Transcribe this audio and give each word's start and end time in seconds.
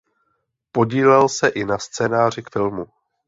Podílel 0.71 1.29
se 1.29 1.47
i 1.47 1.65
na 1.65 1.77
scénáři 1.79 2.41
k 2.43 2.49
filmu. 2.51 2.85